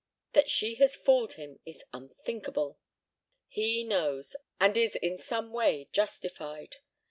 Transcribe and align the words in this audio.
That 0.33 0.49
she 0.49 0.73
has 0.77 0.95
fooled 0.95 1.33
him 1.33 1.59
is 1.63 1.83
unthinkable." 1.93 2.79
"He 3.47 3.83
knows, 3.83 4.35
and 4.59 4.75
is 4.75 4.95
in 4.95 5.19
some 5.19 5.51
way 5.53 5.89
justified. 5.91 6.77